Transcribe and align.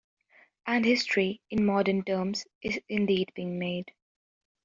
And 0.65 0.83
history, 0.83 1.41
in 1.51 1.63
modern 1.63 2.03
terms, 2.03 2.47
is 2.63 2.81
indeed 2.89 3.31
being 3.35 3.59
made. 3.59 3.93